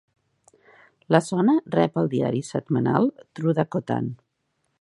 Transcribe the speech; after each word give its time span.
La 1.15 1.19
zona 1.27 1.55
rep 1.77 2.01
el 2.05 2.09
diari 2.15 2.43
setmanal 2.49 3.09
"True 3.41 3.55
Dakotan". 3.61 4.13